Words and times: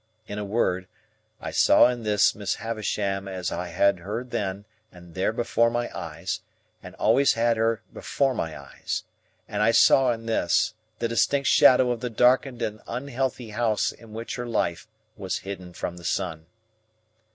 In 0.25 0.39
a 0.39 0.43
word, 0.43 0.87
I 1.39 1.51
saw 1.51 1.85
in 1.87 2.01
this 2.01 2.33
Miss 2.33 2.55
Havisham 2.55 3.27
as 3.27 3.51
I 3.51 3.67
had 3.67 3.99
her 3.99 4.23
then 4.23 4.65
and 4.91 5.13
there 5.13 5.31
before 5.31 5.69
my 5.69 5.95
eyes, 5.95 6.39
and 6.81 6.95
always 6.95 7.33
had 7.33 7.49
had 7.49 7.57
her 7.57 7.81
before 7.93 8.33
my 8.33 8.59
eyes; 8.59 9.03
and 9.47 9.61
I 9.61 9.69
saw 9.69 10.11
in 10.11 10.25
this, 10.25 10.73
the 10.97 11.07
distinct 11.07 11.49
shadow 11.49 11.91
of 11.91 11.99
the 12.01 12.09
darkened 12.09 12.63
and 12.63 12.81
unhealthy 12.87 13.51
house 13.51 13.91
in 13.91 14.11
which 14.11 14.37
her 14.37 14.47
life 14.47 14.87
was 15.17 15.37
hidden 15.45 15.71
from 15.71 15.97
the 15.97 16.03
sun. 16.03 16.47